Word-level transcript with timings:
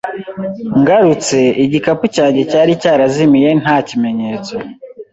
Ngarutse, 0.79 1.39
igikapu 1.65 2.05
cyanjye 2.15 2.41
cyari 2.51 2.71
cyarazimiye 2.81 3.49
nta 3.61 3.75
kimenyetso. 3.87 4.55